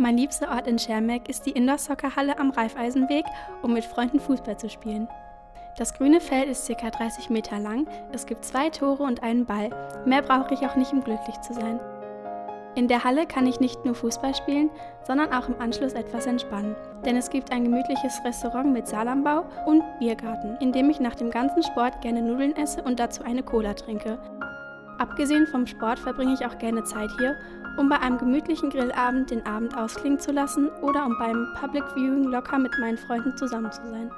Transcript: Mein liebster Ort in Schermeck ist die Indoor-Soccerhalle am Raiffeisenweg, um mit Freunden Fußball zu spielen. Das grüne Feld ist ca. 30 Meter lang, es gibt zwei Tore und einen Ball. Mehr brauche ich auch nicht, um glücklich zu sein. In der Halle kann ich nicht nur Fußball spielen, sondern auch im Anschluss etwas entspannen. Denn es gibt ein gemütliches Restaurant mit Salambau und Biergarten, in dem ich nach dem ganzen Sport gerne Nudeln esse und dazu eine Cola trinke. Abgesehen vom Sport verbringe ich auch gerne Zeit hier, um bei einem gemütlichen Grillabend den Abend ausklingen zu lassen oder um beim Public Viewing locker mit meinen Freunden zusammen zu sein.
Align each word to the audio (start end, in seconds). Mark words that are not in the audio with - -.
Mein 0.00 0.16
liebster 0.16 0.48
Ort 0.48 0.66
in 0.66 0.78
Schermeck 0.78 1.28
ist 1.28 1.44
die 1.44 1.50
Indoor-Soccerhalle 1.50 2.38
am 2.38 2.52
Raiffeisenweg, 2.52 3.26
um 3.60 3.74
mit 3.74 3.84
Freunden 3.84 4.18
Fußball 4.18 4.56
zu 4.56 4.70
spielen. 4.70 5.08
Das 5.76 5.92
grüne 5.92 6.22
Feld 6.22 6.48
ist 6.48 6.66
ca. 6.66 6.88
30 6.88 7.28
Meter 7.28 7.58
lang, 7.58 7.86
es 8.10 8.24
gibt 8.24 8.46
zwei 8.46 8.70
Tore 8.70 9.02
und 9.02 9.22
einen 9.22 9.44
Ball. 9.44 9.68
Mehr 10.06 10.22
brauche 10.22 10.54
ich 10.54 10.66
auch 10.66 10.74
nicht, 10.74 10.94
um 10.94 11.04
glücklich 11.04 11.38
zu 11.42 11.52
sein. 11.52 11.78
In 12.76 12.88
der 12.88 13.04
Halle 13.04 13.26
kann 13.26 13.46
ich 13.46 13.60
nicht 13.60 13.84
nur 13.84 13.94
Fußball 13.94 14.34
spielen, 14.34 14.70
sondern 15.06 15.34
auch 15.34 15.48
im 15.48 15.60
Anschluss 15.60 15.92
etwas 15.92 16.24
entspannen. 16.24 16.76
Denn 17.04 17.18
es 17.18 17.28
gibt 17.28 17.52
ein 17.52 17.64
gemütliches 17.64 18.24
Restaurant 18.24 18.72
mit 18.72 18.88
Salambau 18.88 19.44
und 19.66 19.82
Biergarten, 19.98 20.56
in 20.60 20.72
dem 20.72 20.88
ich 20.88 21.00
nach 21.00 21.14
dem 21.14 21.30
ganzen 21.30 21.62
Sport 21.62 22.00
gerne 22.00 22.22
Nudeln 22.22 22.56
esse 22.56 22.82
und 22.82 22.98
dazu 22.98 23.22
eine 23.22 23.42
Cola 23.42 23.74
trinke. 23.74 24.18
Abgesehen 25.00 25.46
vom 25.46 25.66
Sport 25.66 25.98
verbringe 25.98 26.34
ich 26.34 26.44
auch 26.44 26.58
gerne 26.58 26.84
Zeit 26.84 27.10
hier, 27.18 27.34
um 27.78 27.88
bei 27.88 27.98
einem 27.98 28.18
gemütlichen 28.18 28.68
Grillabend 28.68 29.30
den 29.30 29.46
Abend 29.46 29.74
ausklingen 29.74 30.20
zu 30.20 30.30
lassen 30.30 30.68
oder 30.82 31.06
um 31.06 31.16
beim 31.18 31.48
Public 31.58 31.84
Viewing 31.94 32.24
locker 32.24 32.58
mit 32.58 32.78
meinen 32.78 32.98
Freunden 32.98 33.34
zusammen 33.34 33.72
zu 33.72 33.80
sein. 33.88 34.10